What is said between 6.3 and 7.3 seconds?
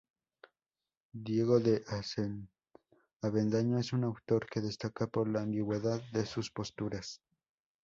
posturas.